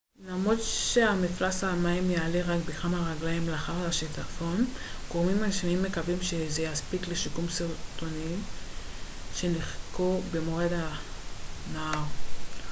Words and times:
למרות 0.27 0.57
שמפלס 0.63 1.63
המים 1.63 2.11
יעלה 2.11 2.41
רק 2.41 2.65
בכמה 2.65 3.13
רגליים 3.13 3.49
לאחר 3.49 3.85
השיטפון 3.87 4.65
גורמים 5.11 5.37
רשמיים 5.43 5.83
מקווים 5.83 6.21
שזה 6.21 6.61
יספיק 6.61 7.07
לשיקום 7.07 7.45
שרטונים 7.49 8.43
שנשחקו 9.35 10.21
במורד 10.31 10.69
הנהר 10.73 12.03